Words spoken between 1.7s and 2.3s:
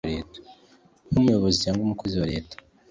umukozi wa